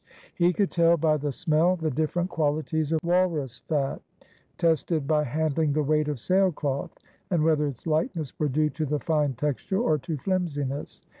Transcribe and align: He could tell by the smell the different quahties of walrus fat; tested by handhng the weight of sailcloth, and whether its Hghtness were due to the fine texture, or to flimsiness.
He 0.33 0.51
could 0.51 0.71
tell 0.71 0.97
by 0.97 1.17
the 1.17 1.31
smell 1.31 1.75
the 1.75 1.91
different 1.91 2.31
quahties 2.31 2.91
of 2.91 2.99
walrus 3.03 3.59
fat; 3.59 4.01
tested 4.57 5.05
by 5.05 5.25
handhng 5.25 5.75
the 5.75 5.83
weight 5.83 6.07
of 6.07 6.19
sailcloth, 6.19 6.97
and 7.29 7.43
whether 7.43 7.67
its 7.67 7.83
Hghtness 7.83 8.33
were 8.39 8.49
due 8.49 8.71
to 8.71 8.87
the 8.87 8.99
fine 8.99 9.33
texture, 9.33 9.77
or 9.79 9.99
to 9.99 10.17
flimsiness. 10.17 11.03